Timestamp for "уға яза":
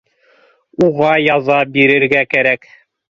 0.87-1.57